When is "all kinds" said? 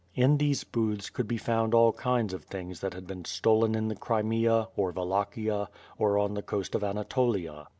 1.75-2.33